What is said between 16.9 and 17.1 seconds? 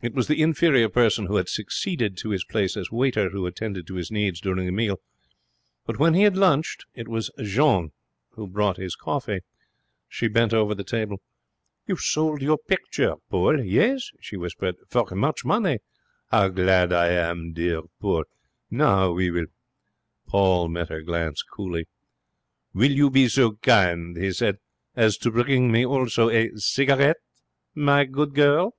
I